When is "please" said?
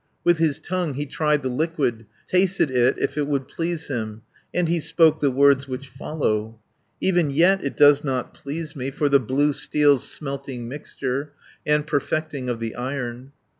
3.47-3.87, 8.33-8.75